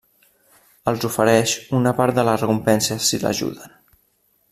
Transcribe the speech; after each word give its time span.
Els 0.91 1.03
ofereix 1.09 1.53
una 1.79 1.93
part 1.99 2.17
de 2.21 2.23
la 2.31 2.35
recompensa 2.43 2.99
si 3.09 3.21
l'ajuden. 3.25 3.77